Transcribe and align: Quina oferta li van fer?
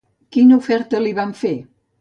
Quina 0.37 0.57
oferta 0.63 1.03
li 1.05 1.15
van 1.21 1.39
fer? 1.45 1.57